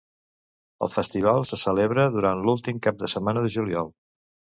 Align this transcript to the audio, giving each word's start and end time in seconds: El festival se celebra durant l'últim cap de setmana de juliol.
El 0.85 0.89
festival 0.93 1.43
se 1.49 1.59
celebra 1.63 2.05
durant 2.15 2.41
l'últim 2.47 2.79
cap 2.87 2.97
de 3.03 3.11
setmana 3.15 3.45
de 3.47 3.53
juliol. 3.57 3.93